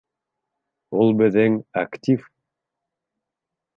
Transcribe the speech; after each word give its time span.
—Ул 1.01 1.13
беҙҙең 1.21 1.59
актив. 1.83 2.27